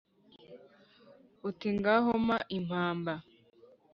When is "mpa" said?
2.25-2.37